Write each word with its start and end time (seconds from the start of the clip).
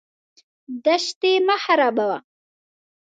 دښتې 0.85 1.31
مه 1.45 1.55
خرابوه. 1.63 2.17